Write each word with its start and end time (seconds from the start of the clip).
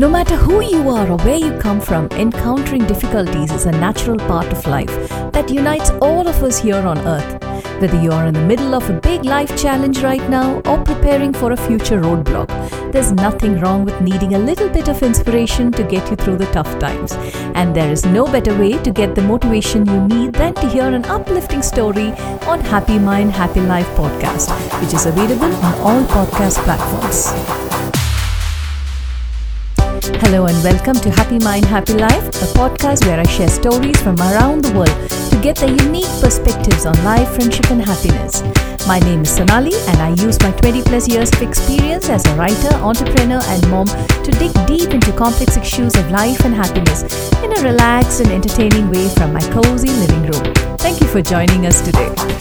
No 0.00 0.08
matter 0.08 0.34
who 0.34 0.62
you 0.62 0.88
are 0.88 1.10
or 1.10 1.18
where 1.18 1.36
you 1.36 1.58
come 1.58 1.78
from, 1.78 2.06
encountering 2.12 2.86
difficulties 2.86 3.52
is 3.52 3.66
a 3.66 3.70
natural 3.70 4.16
part 4.16 4.46
of 4.46 4.66
life 4.66 4.88
that 5.32 5.50
unites 5.50 5.90
all 6.00 6.26
of 6.26 6.42
us 6.42 6.58
here 6.58 6.86
on 6.92 6.96
earth. 7.00 7.30
Whether 7.82 8.00
you 8.00 8.10
are 8.10 8.24
in 8.24 8.32
the 8.32 8.46
middle 8.46 8.74
of 8.74 8.88
a 8.88 8.98
big 8.98 9.26
life 9.26 9.54
challenge 9.60 10.02
right 10.02 10.26
now 10.30 10.62
or 10.64 10.82
preparing 10.84 11.34
for 11.34 11.52
a 11.52 11.56
future 11.66 12.00
roadblock, 12.00 12.48
there's 12.92 13.12
nothing 13.12 13.60
wrong 13.60 13.84
with 13.84 14.00
needing 14.00 14.32
a 14.36 14.38
little 14.38 14.70
bit 14.70 14.88
of 14.88 15.02
inspiration 15.02 15.70
to 15.72 15.82
get 15.82 16.08
you 16.08 16.16
through 16.16 16.38
the 16.38 16.46
tough 16.46 16.78
times. 16.78 17.12
And 17.54 17.76
there 17.76 17.92
is 17.92 18.06
no 18.06 18.24
better 18.24 18.58
way 18.58 18.82
to 18.82 18.90
get 18.90 19.14
the 19.14 19.20
motivation 19.22 19.84
you 19.84 20.08
need 20.08 20.32
than 20.32 20.54
to 20.54 20.68
hear 20.70 20.88
an 20.88 21.04
uplifting 21.04 21.60
story 21.60 22.12
on 22.52 22.60
Happy 22.60 22.98
Mind, 22.98 23.32
Happy 23.32 23.60
Life 23.60 23.88
podcast, 23.98 24.48
which 24.80 24.94
is 24.94 25.04
available 25.04 25.54
on 25.56 25.74
all 25.80 26.02
podcast 26.04 26.56
platforms. 26.64 27.69
Hello 30.18 30.46
and 30.46 30.62
welcome 30.64 30.96
to 30.96 31.10
Happy 31.10 31.38
Mind, 31.38 31.64
Happy 31.64 31.94
Life, 31.94 32.26
a 32.28 32.46
podcast 32.58 33.06
where 33.06 33.20
I 33.20 33.24
share 33.24 33.48
stories 33.48 34.00
from 34.02 34.16
around 34.18 34.64
the 34.64 34.72
world 34.74 35.10
to 35.30 35.40
get 35.40 35.56
their 35.56 35.70
unique 35.70 36.10
perspectives 36.20 36.86
on 36.86 36.94
life, 37.04 37.28
friendship, 37.34 37.70
and 37.70 37.80
happiness. 37.80 38.42
My 38.86 38.98
name 38.98 39.22
is 39.22 39.30
Sonali, 39.30 39.74
and 39.88 39.98
I 39.98 40.10
use 40.24 40.40
my 40.40 40.50
20 40.52 40.82
plus 40.82 41.08
years 41.08 41.32
of 41.32 41.42
experience 41.42 42.08
as 42.08 42.24
a 42.26 42.34
writer, 42.34 42.74
entrepreneur, 42.76 43.40
and 43.42 43.70
mom 43.70 43.86
to 43.86 44.30
dig 44.38 44.52
deep 44.66 44.90
into 44.90 45.12
complex 45.12 45.56
issues 45.56 45.94
of 45.96 46.10
life 46.10 46.44
and 46.44 46.54
happiness 46.54 47.02
in 47.42 47.52
a 47.56 47.62
relaxed 47.62 48.20
and 48.20 48.30
entertaining 48.30 48.90
way 48.90 49.08
from 49.10 49.32
my 49.32 49.42
cozy 49.50 49.90
living 49.90 50.22
room. 50.22 50.54
Thank 50.78 51.00
you 51.00 51.06
for 51.06 51.22
joining 51.22 51.66
us 51.66 51.80
today. 51.82 52.39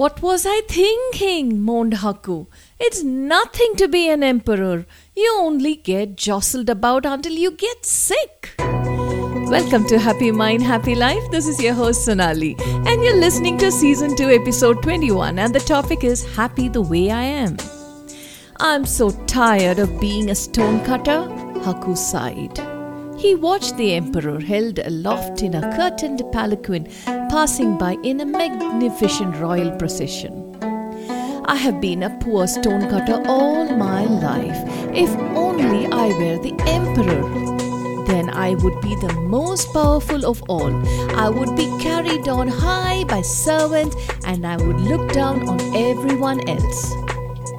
What 0.00 0.22
was 0.22 0.46
I 0.46 0.62
thinking? 0.66 1.60
moaned 1.60 1.96
Haku. 2.02 2.46
It's 2.78 3.02
nothing 3.02 3.74
to 3.76 3.86
be 3.86 4.08
an 4.08 4.22
emperor. 4.22 4.86
You 5.14 5.36
only 5.40 5.76
get 5.76 6.16
jostled 6.16 6.70
about 6.70 7.04
until 7.04 7.34
you 7.34 7.50
get 7.50 7.84
sick. 7.84 8.54
Welcome 8.58 9.86
to 9.88 9.98
Happy 9.98 10.30
Mind, 10.30 10.62
Happy 10.62 10.94
Life. 10.94 11.30
This 11.30 11.46
is 11.46 11.62
your 11.62 11.74
host 11.74 12.06
Sonali, 12.06 12.56
and 12.60 13.04
you're 13.04 13.20
listening 13.20 13.58
to 13.58 13.70
season 13.70 14.16
2, 14.16 14.30
episode 14.30 14.82
21, 14.82 15.38
and 15.38 15.54
the 15.54 15.60
topic 15.60 16.02
is 16.02 16.24
Happy 16.34 16.70
the 16.70 16.80
Way 16.80 17.10
I 17.10 17.22
Am. 17.22 17.58
I'm 18.58 18.86
so 18.86 19.10
tired 19.26 19.78
of 19.78 20.00
being 20.00 20.30
a 20.30 20.34
stonecutter, 20.34 21.20
Haku 21.66 21.94
sighed. 21.94 22.58
He 23.20 23.34
watched 23.34 23.76
the 23.76 23.92
emperor 23.92 24.40
held 24.40 24.78
aloft 24.78 25.42
in 25.42 25.56
a 25.56 25.76
curtained 25.76 26.22
palanquin 26.32 26.88
passing 27.30 27.78
by 27.78 27.96
in 28.02 28.20
a 28.20 28.26
magnificent 28.26 29.36
royal 29.36 29.70
procession. 29.78 30.32
I 31.44 31.54
have 31.54 31.80
been 31.80 32.02
a 32.02 32.10
poor 32.18 32.48
stonecutter 32.48 33.22
all 33.24 33.66
my 33.76 34.04
life. 34.04 34.58
If 34.92 35.10
only 35.36 35.86
I 35.86 36.08
were 36.08 36.38
the 36.42 36.56
emperor. 36.66 37.22
Then 38.08 38.30
I 38.30 38.56
would 38.56 38.80
be 38.80 38.96
the 38.96 39.14
most 39.28 39.72
powerful 39.72 40.26
of 40.26 40.42
all. 40.48 40.74
I 41.16 41.28
would 41.28 41.54
be 41.54 41.66
carried 41.78 42.26
on 42.26 42.48
high 42.48 43.04
by 43.04 43.22
servants 43.22 43.94
and 44.24 44.44
I 44.44 44.56
would 44.56 44.80
look 44.80 45.12
down 45.12 45.48
on 45.48 45.60
everyone 45.76 46.48
else. 46.48 46.92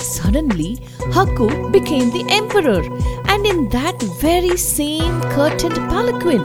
Suddenly, 0.01 0.79
Haku 1.15 1.71
became 1.71 2.11
the 2.11 2.25
emperor, 2.29 2.83
and 3.29 3.45
in 3.45 3.69
that 3.69 4.01
very 4.19 4.57
same 4.57 5.21
curtained 5.35 5.75
palanquin. 5.89 6.43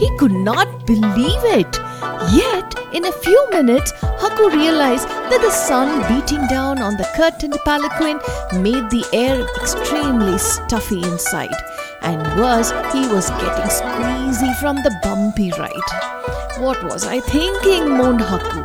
He 0.00 0.10
could 0.18 0.32
not 0.32 0.86
believe 0.86 1.44
it. 1.60 1.83
Yet, 2.32 2.74
in 2.92 3.04
a 3.04 3.12
few 3.12 3.50
minutes, 3.50 3.92
Haku 4.20 4.52
realized 4.52 5.08
that 5.08 5.40
the 5.40 5.50
sun 5.50 5.88
beating 6.08 6.46
down 6.48 6.80
on 6.80 6.96
the 6.96 7.08
curtained 7.16 7.58
palanquin 7.64 8.18
made 8.62 8.90
the 8.90 9.04
air 9.12 9.40
extremely 9.60 10.38
stuffy 10.38 11.02
inside. 11.02 11.54
And 12.02 12.22
worse, 12.38 12.70
he 12.92 13.06
was 13.08 13.30
getting 13.30 13.70
squeezy 13.78 14.54
from 14.60 14.76
the 14.76 14.94
bumpy 15.02 15.50
ride. 15.58 15.90
What 16.58 16.82
was 16.84 17.06
I 17.06 17.20
thinking? 17.20 17.88
moaned 17.88 18.20
Haku. 18.20 18.62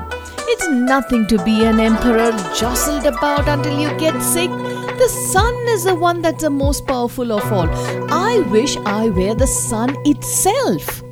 It's 0.52 0.68
nothing 0.70 1.28
to 1.28 1.44
be 1.44 1.64
an 1.66 1.80
emperor 1.80 2.32
jostled 2.56 3.06
about 3.06 3.48
until 3.48 3.80
you 3.80 3.90
get 4.00 4.20
sick. 4.22 4.50
The 4.50 5.10
sun 5.32 5.56
is 5.70 5.84
the 5.86 5.96
one 5.96 6.22
that's 6.22 6.44
the 6.44 6.50
most 6.50 6.86
powerful 6.88 7.32
of 7.32 7.54
all. 7.54 7.70
I 8.12 8.40
wish 8.50 8.76
I 8.78 9.10
were 9.10 9.36
the 9.36 9.48
sun 9.48 9.96
itself. 10.06 11.04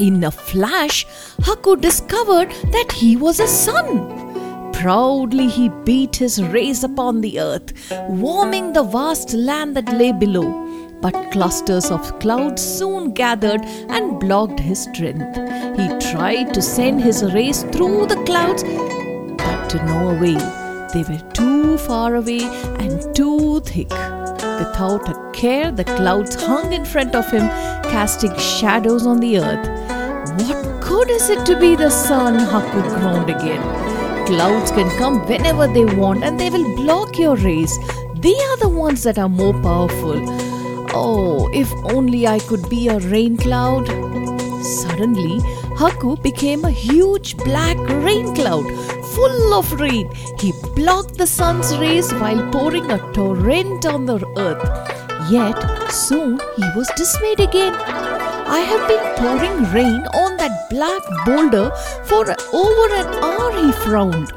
In 0.00 0.24
a 0.24 0.30
flash, 0.30 1.06
Haku 1.42 1.78
discovered 1.78 2.50
that 2.72 2.90
he 2.90 3.16
was 3.16 3.38
a 3.38 3.46
sun. 3.46 4.72
Proudly 4.72 5.46
he 5.46 5.68
beat 5.84 6.16
his 6.16 6.42
rays 6.42 6.82
upon 6.82 7.20
the 7.20 7.38
earth, 7.38 7.74
warming 8.08 8.72
the 8.72 8.82
vast 8.82 9.34
land 9.34 9.76
that 9.76 9.92
lay 9.92 10.12
below. 10.12 10.48
But 11.02 11.30
clusters 11.32 11.90
of 11.90 12.18
clouds 12.18 12.62
soon 12.62 13.12
gathered 13.12 13.60
and 13.90 14.18
blocked 14.18 14.58
his 14.58 14.84
strength. 14.84 15.36
He 15.78 15.88
tried 16.10 16.54
to 16.54 16.62
send 16.62 17.02
his 17.02 17.22
rays 17.34 17.64
through 17.64 18.06
the 18.06 18.22
clouds, 18.24 18.62
but 18.62 19.68
to 19.68 19.84
no 19.84 20.16
avail. 20.16 20.88
They 20.94 21.02
were 21.02 21.30
too 21.34 21.76
far 21.76 22.14
away 22.14 22.44
and 22.78 23.14
too 23.14 23.60
thick. 23.60 23.92
Without 24.42 25.06
a 25.08 25.30
care, 25.32 25.70
the 25.70 25.84
clouds 25.84 26.34
hung 26.34 26.72
in 26.72 26.84
front 26.86 27.14
of 27.14 27.30
him, 27.30 27.46
casting 27.90 28.34
shadows 28.38 29.06
on 29.06 29.20
the 29.20 29.38
earth. 29.38 29.68
What 30.46 30.80
good 30.80 31.10
is 31.10 31.28
it 31.28 31.44
to 31.46 31.58
be 31.60 31.76
the 31.76 31.90
sun? 31.90 32.38
Haku 32.38 32.82
groaned 32.88 33.28
again. 33.28 33.62
Clouds 34.26 34.70
can 34.70 34.88
come 34.96 35.26
whenever 35.26 35.66
they 35.66 35.84
want 35.84 36.24
and 36.24 36.40
they 36.40 36.48
will 36.48 36.74
block 36.76 37.18
your 37.18 37.36
rays. 37.36 37.78
They 38.14 38.34
are 38.34 38.56
the 38.56 38.68
ones 38.68 39.02
that 39.02 39.18
are 39.18 39.28
more 39.28 39.52
powerful. 39.60 40.18
Oh, 40.94 41.50
if 41.52 41.70
only 41.94 42.26
I 42.26 42.38
could 42.38 42.68
be 42.70 42.88
a 42.88 42.98
rain 42.98 43.36
cloud. 43.36 43.88
Suddenly, 44.64 45.40
Haku 45.80 46.22
became 46.22 46.66
a 46.66 46.70
huge 46.70 47.38
black 47.38 47.78
rain 48.04 48.34
cloud, 48.34 48.66
full 49.14 49.54
of 49.54 49.72
rain. 49.80 50.10
He 50.38 50.52
blocked 50.76 51.16
the 51.16 51.26
sun's 51.26 51.74
rays 51.78 52.12
while 52.12 52.42
pouring 52.52 52.90
a 52.90 52.98
torrent 53.14 53.86
on 53.86 54.04
the 54.04 54.18
earth. 54.36 54.62
Yet, 55.30 55.56
soon 55.90 56.38
he 56.56 56.66
was 56.76 56.90
dismayed 56.98 57.40
again. 57.40 57.74
I 57.74 58.60
have 58.60 58.86
been 58.88 59.06
pouring 59.16 59.72
rain 59.72 60.02
on 60.22 60.36
that 60.36 60.68
black 60.68 61.02
boulder 61.24 61.70
for 62.04 62.28
over 62.52 62.94
an 63.00 63.08
hour, 63.24 63.50
he 63.64 63.72
frowned. 63.72 64.30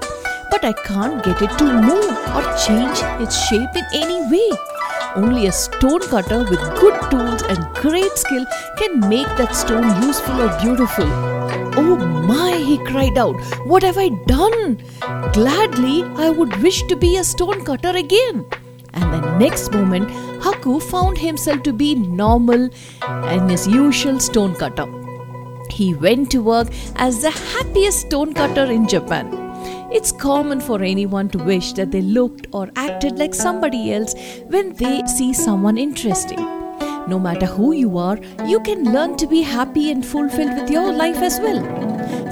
But 0.49 0.63
I 0.63 0.71
can't 0.71 1.21
get 1.25 1.41
it 1.41 1.57
to 1.57 1.65
move 1.65 2.15
or 2.37 2.43
change 2.65 2.99
its 3.21 3.35
shape 3.49 3.75
in 3.75 3.85
any 3.91 4.21
way. 4.31 4.57
Only 5.17 5.47
a 5.47 5.51
stone 5.51 5.99
cutter 5.99 6.39
with 6.39 6.79
good 6.79 6.99
tools 7.11 7.43
and 7.43 7.67
great 7.75 8.17
skill 8.17 8.45
can 8.77 8.99
make 9.09 9.27
that 9.37 9.55
stone 9.55 10.01
useful 10.01 10.41
or 10.41 10.57
beautiful. 10.61 11.32
Oh 11.75 11.95
my, 12.27 12.55
he 12.57 12.77
cried 12.77 13.17
out, 13.17 13.35
what 13.65 13.81
have 13.83 13.97
I 13.97 14.09
done? 14.09 14.83
Gladly, 15.33 16.03
I 16.15 16.29
would 16.29 16.61
wish 16.61 16.83
to 16.83 16.95
be 16.95 17.17
a 17.17 17.23
stone 17.23 17.65
cutter 17.65 17.89
again. 17.89 18.45
And 18.93 19.11
the 19.11 19.37
next 19.39 19.71
moment, 19.71 20.07
Haku 20.43 20.81
found 20.81 21.17
himself 21.17 21.63
to 21.63 21.73
be 21.73 21.95
normal 21.95 22.69
and 23.01 23.49
his 23.49 23.67
usual 23.67 24.19
stone 24.19 24.53
cutter. 24.55 24.85
He 25.71 25.95
went 25.95 26.29
to 26.31 26.43
work 26.43 26.67
as 26.97 27.23
the 27.23 27.31
happiest 27.31 28.01
stone 28.01 28.33
cutter 28.35 28.65
in 28.65 28.87
Japan. 28.87 29.31
It's 29.91 30.11
common 30.11 30.59
for 30.61 30.83
anyone 30.83 31.29
to 31.29 31.39
wish 31.39 31.73
that 31.73 31.89
they 31.89 32.01
looked 32.01 32.47
or 32.51 32.69
acted 32.75 33.17
like 33.17 33.33
somebody 33.33 33.93
else 33.93 34.13
when 34.47 34.73
they 34.75 35.01
see 35.07 35.33
someone 35.33 35.79
interesting. 35.79 36.62
No 37.05 37.19
matter 37.19 37.45
who 37.45 37.73
you 37.73 37.97
are, 37.97 38.17
you 38.45 38.61
can 38.61 38.93
learn 38.93 39.17
to 39.17 39.27
be 39.27 39.41
happy 39.41 39.91
and 39.91 40.05
fulfilled 40.05 40.61
with 40.61 40.69
your 40.69 40.93
life 40.93 41.17
as 41.17 41.39
well. 41.39 41.61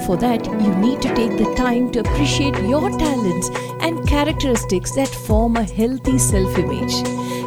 For 0.06 0.16
that, 0.16 0.44
you 0.46 0.74
need 0.76 1.02
to 1.02 1.14
take 1.14 1.36
the 1.36 1.54
time 1.56 1.92
to 1.92 2.00
appreciate 2.00 2.56
your 2.62 2.88
talents 2.98 3.50
and 3.80 4.08
characteristics 4.08 4.92
that 4.92 5.08
form 5.08 5.56
a 5.56 5.62
healthy 5.62 6.18
self 6.18 6.58
image. 6.58 6.94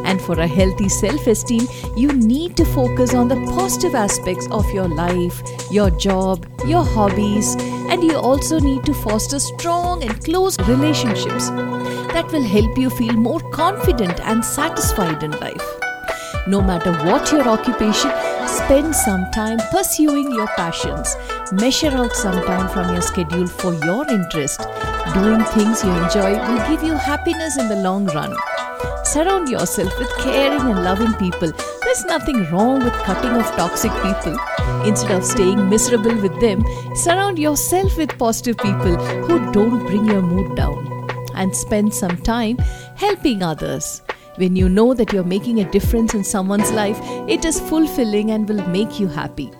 And 0.06 0.22
for 0.22 0.38
a 0.38 0.46
healthy 0.46 0.88
self 0.88 1.26
esteem, 1.26 1.66
you 1.96 2.12
need 2.12 2.56
to 2.58 2.64
focus 2.64 3.12
on 3.12 3.26
the 3.26 3.40
positive 3.56 3.96
aspects 3.96 4.46
of 4.52 4.70
your 4.72 4.88
life, 4.88 5.42
your 5.70 5.90
job, 5.90 6.46
your 6.64 6.84
hobbies, 6.84 7.56
and 7.90 8.04
you 8.04 8.16
also 8.16 8.60
need 8.60 8.84
to 8.84 8.94
foster 8.94 9.40
strong 9.40 10.04
and 10.04 10.24
close 10.24 10.58
relationships 10.60 11.50
that 11.50 12.28
will 12.32 12.44
help 12.44 12.78
you 12.78 12.88
feel 12.90 13.14
more 13.14 13.40
confident 13.50 14.20
and 14.20 14.44
satisfied 14.44 15.24
in 15.24 15.32
life. 15.32 15.85
No 16.48 16.62
matter 16.62 16.92
what 17.04 17.32
your 17.32 17.48
occupation, 17.48 18.12
spend 18.46 18.94
some 18.94 19.28
time 19.32 19.58
pursuing 19.72 20.30
your 20.30 20.46
passions. 20.48 21.16
Measure 21.50 21.88
out 21.88 22.12
some 22.12 22.40
time 22.44 22.68
from 22.68 22.92
your 22.92 23.02
schedule 23.02 23.48
for 23.48 23.74
your 23.74 24.08
interest. 24.08 24.60
Doing 25.12 25.42
things 25.56 25.82
you 25.82 25.90
enjoy 25.90 26.38
will 26.38 26.68
give 26.68 26.84
you 26.84 26.94
happiness 26.94 27.58
in 27.58 27.68
the 27.68 27.74
long 27.74 28.06
run. 28.06 28.32
Surround 29.04 29.48
yourself 29.48 29.98
with 29.98 30.08
caring 30.18 30.60
and 30.60 30.84
loving 30.84 31.14
people. 31.14 31.50
There's 31.82 32.04
nothing 32.04 32.48
wrong 32.52 32.84
with 32.84 32.94
cutting 33.02 33.32
off 33.32 33.56
toxic 33.56 33.90
people. 34.04 34.38
Instead 34.84 35.10
of 35.10 35.24
staying 35.24 35.68
miserable 35.68 36.14
with 36.22 36.40
them, 36.40 36.64
surround 36.94 37.40
yourself 37.40 37.96
with 37.96 38.16
positive 38.18 38.56
people 38.58 38.94
who 39.26 39.50
don't 39.50 39.84
bring 39.86 40.06
your 40.06 40.22
mood 40.22 40.54
down. 40.54 41.08
And 41.34 41.54
spend 41.56 41.92
some 41.92 42.16
time 42.18 42.58
helping 42.94 43.42
others. 43.42 44.02
When 44.36 44.54
you 44.54 44.68
know 44.68 44.92
that 44.92 45.14
you're 45.14 45.24
making 45.24 45.60
a 45.60 45.70
difference 45.70 46.12
in 46.12 46.22
someone's 46.22 46.70
life, 46.70 46.98
it 47.26 47.46
is 47.46 47.58
fulfilling 47.58 48.32
and 48.32 48.46
will 48.46 48.66
make 48.68 49.00
you 49.00 49.06
happy. 49.06 49.50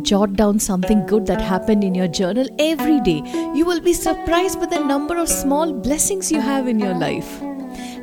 Jot 0.00 0.32
down 0.32 0.58
something 0.58 1.04
good 1.06 1.26
that 1.26 1.42
happened 1.42 1.84
in 1.84 1.94
your 1.94 2.08
journal 2.08 2.46
every 2.58 3.00
day. 3.00 3.22
You 3.54 3.66
will 3.66 3.80
be 3.80 3.92
surprised 3.92 4.60
by 4.60 4.66
the 4.66 4.82
number 4.82 5.18
of 5.18 5.28
small 5.28 5.74
blessings 5.74 6.32
you 6.32 6.40
have 6.40 6.68
in 6.68 6.78
your 6.78 6.94
life 6.94 7.42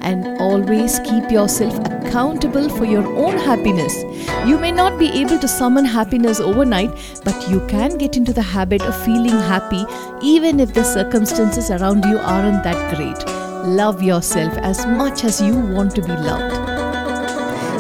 and 0.02 0.40
always 0.40 1.00
keep 1.00 1.32
yourself 1.32 1.76
accountable 1.80 2.70
for 2.70 2.86
your 2.86 3.08
own 3.18 3.40
happiness. 3.40 4.04
You 4.48 4.60
may 4.60 4.72
not 4.72 5.00
be 5.00 5.10
able 5.22 5.40
to 5.40 5.48
summon 5.48 5.86
happiness 5.86 6.40
overnight, 6.40 6.92
but 7.24 7.50
you 7.50 7.66
can 7.68 7.98
get 7.98 8.16
into 8.16 8.32
the 8.32 8.44
habit 8.44 8.84
of 8.84 9.04
feeling 9.04 9.40
happy 9.54 9.84
even 10.22 10.60
if 10.60 10.72
the 10.76 10.84
circumstances 10.84 11.72
around 11.72 12.06
you 12.06 12.20
aren't 12.20 12.64
that 12.64 12.96
great. 12.96 13.35
Love 13.66 14.04
yourself 14.04 14.54
as 14.60 14.86
much 14.86 15.24
as 15.24 15.42
you 15.42 15.56
want 15.56 15.96
to 15.96 16.02
be 16.02 16.10
loved. 16.10 16.56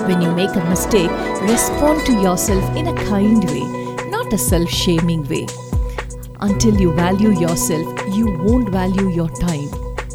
When 0.07 0.19
you 0.19 0.31
make 0.31 0.55
a 0.55 0.65
mistake, 0.65 1.11
respond 1.43 2.03
to 2.07 2.13
yourself 2.13 2.75
in 2.75 2.87
a 2.87 2.95
kind 3.05 3.45
way, 3.45 3.61
not 4.09 4.33
a 4.33 4.37
self 4.37 4.67
shaming 4.67 5.23
way. 5.27 5.45
Until 6.39 6.75
you 6.81 6.91
value 6.93 7.39
yourself, 7.39 7.85
you 8.15 8.35
won't 8.41 8.69
value 8.69 9.09
your 9.09 9.29
time. 9.29 9.69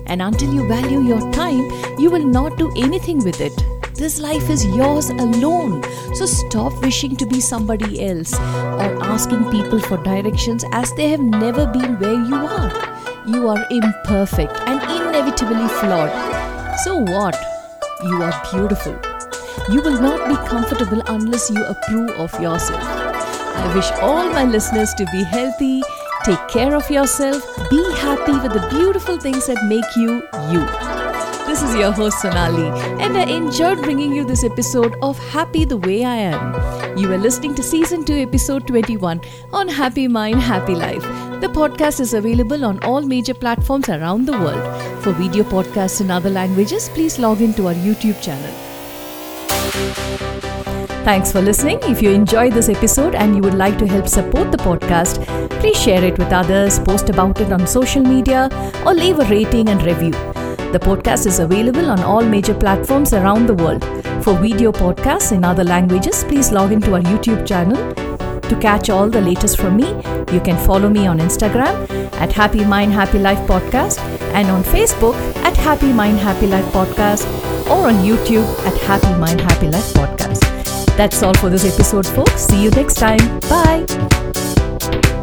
And 0.06 0.20
until 0.20 0.52
you 0.52 0.66
value 0.66 1.02
your 1.02 1.20
time, 1.30 1.70
you 2.00 2.10
will 2.10 2.26
not 2.26 2.58
do 2.58 2.72
anything 2.76 3.18
with 3.18 3.40
it. 3.40 3.54
This 3.94 4.18
life 4.18 4.50
is 4.50 4.66
yours 4.66 5.10
alone. 5.10 5.84
So 6.14 6.26
stop 6.26 6.72
wishing 6.82 7.14
to 7.14 7.26
be 7.26 7.40
somebody 7.40 8.04
else 8.04 8.34
or 8.34 9.04
asking 9.04 9.52
people 9.52 9.78
for 9.78 9.98
directions 9.98 10.64
as 10.72 10.92
they 10.94 11.10
have 11.10 11.20
never 11.20 11.66
been 11.66 11.96
where 12.00 12.24
you 12.24 12.34
are. 12.34 12.99
You 13.32 13.48
are 13.48 13.64
imperfect 13.70 14.52
and 14.66 14.82
inevitably 14.82 15.68
flawed. 15.80 16.10
So 16.80 16.96
what? 16.98 17.36
You 18.04 18.22
are 18.22 18.42
beautiful. 18.50 18.98
You 19.72 19.82
will 19.82 20.00
not 20.00 20.28
be 20.28 20.36
comfortable 20.48 21.02
unless 21.06 21.50
you 21.50 21.64
approve 21.64 22.10
of 22.10 22.32
yourself. 22.40 22.82
I 22.82 23.72
wish 23.74 23.90
all 24.02 24.28
my 24.30 24.44
listeners 24.44 24.92
to 24.94 25.06
be 25.12 25.22
healthy, 25.22 25.82
Take 26.22 26.48
care 26.48 26.74
of 26.74 26.90
yourself, 26.90 27.42
be 27.70 27.82
happy 27.94 28.32
with 28.32 28.52
the 28.52 28.66
beautiful 28.68 29.18
things 29.18 29.46
that 29.46 29.64
make 29.64 29.96
you 29.96 30.16
you. 30.52 30.66
This 31.46 31.62
is 31.62 31.74
your 31.74 31.92
host 31.92 32.20
Sonali, 32.20 32.68
and 33.02 33.16
I 33.16 33.22
enjoyed 33.22 33.78
bringing 33.78 34.14
you 34.14 34.26
this 34.26 34.44
episode 34.44 34.96
of 35.00 35.18
Happy 35.30 35.64
the 35.64 35.78
Way 35.78 36.04
I 36.04 36.16
Am. 36.16 36.98
You 36.98 37.10
are 37.14 37.16
listening 37.16 37.54
to 37.54 37.62
Season 37.62 38.04
2, 38.04 38.12
Episode 38.16 38.66
21 38.66 39.22
on 39.54 39.68
Happy 39.68 40.08
Mind, 40.08 40.42
Happy 40.42 40.74
Life. 40.74 41.19
The 41.40 41.48
podcast 41.48 42.00
is 42.00 42.12
available 42.12 42.66
on 42.66 42.78
all 42.84 43.00
major 43.00 43.32
platforms 43.32 43.88
around 43.88 44.26
the 44.26 44.32
world. 44.32 44.62
For 45.02 45.12
video 45.12 45.42
podcasts 45.42 46.02
in 46.02 46.10
other 46.10 46.28
languages, 46.28 46.90
please 46.90 47.18
log 47.18 47.40
in 47.40 47.54
to 47.54 47.68
our 47.68 47.74
YouTube 47.74 48.20
channel. 48.20 48.52
Thanks 51.02 51.32
for 51.32 51.40
listening. 51.40 51.78
If 51.84 52.02
you 52.02 52.10
enjoyed 52.10 52.52
this 52.52 52.68
episode 52.68 53.14
and 53.14 53.34
you 53.34 53.40
would 53.40 53.54
like 53.54 53.78
to 53.78 53.86
help 53.86 54.06
support 54.06 54.52
the 54.52 54.58
podcast, 54.58 55.24
please 55.60 55.80
share 55.80 56.04
it 56.04 56.18
with 56.18 56.30
others, 56.30 56.78
post 56.78 57.08
about 57.08 57.40
it 57.40 57.50
on 57.50 57.66
social 57.66 58.02
media, 58.02 58.50
or 58.84 58.92
leave 58.92 59.18
a 59.18 59.24
rating 59.24 59.70
and 59.70 59.82
review. 59.82 60.10
The 60.72 60.78
podcast 60.78 61.26
is 61.26 61.38
available 61.38 61.90
on 61.90 62.00
all 62.00 62.20
major 62.20 62.54
platforms 62.54 63.14
around 63.14 63.46
the 63.46 63.54
world. 63.54 63.82
For 64.22 64.34
video 64.34 64.72
podcasts 64.72 65.32
in 65.32 65.42
other 65.42 65.64
languages, 65.64 66.22
please 66.24 66.52
log 66.52 66.70
into 66.70 66.92
our 66.96 67.00
YouTube 67.00 67.46
channel. 67.46 68.09
To 68.50 68.56
catch 68.58 68.90
all 68.90 69.08
the 69.08 69.20
latest 69.20 69.58
from 69.58 69.76
me, 69.76 69.90
you 70.32 70.40
can 70.40 70.58
follow 70.66 70.88
me 70.88 71.06
on 71.06 71.20
Instagram 71.20 71.88
at 72.14 72.32
Happy 72.32 72.64
Mind 72.64 72.92
Happy 72.92 73.20
Life 73.20 73.38
Podcast 73.46 74.00
and 74.34 74.48
on 74.48 74.64
Facebook 74.64 75.14
at 75.44 75.56
Happy 75.56 75.92
Mind 75.92 76.18
Happy 76.18 76.48
Life 76.48 76.64
Podcast 76.72 77.24
or 77.70 77.86
on 77.86 77.94
YouTube 78.02 78.48
at 78.66 78.76
Happy 78.78 79.14
Mind 79.20 79.40
Happy 79.40 79.68
Life 79.68 79.92
Podcast. 79.94 80.40
That's 80.96 81.22
all 81.22 81.34
for 81.34 81.48
this 81.48 81.64
episode, 81.64 82.08
folks. 82.08 82.42
See 82.46 82.60
you 82.64 82.70
next 82.70 82.94
time. 82.94 83.38
Bye. 83.48 85.19